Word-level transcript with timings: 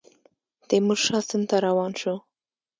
تیمورشاه 0.67 1.21
سند 1.29 1.45
ته 1.49 1.57
روان 1.65 1.91
شو. 1.99 2.15